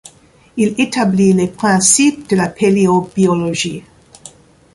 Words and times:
Il 0.57 0.81
établit 0.81 1.31
les 1.33 1.47
principes 1.47 2.27
de 2.27 2.35
la 2.35 2.49
paléobiologie. 2.49 3.83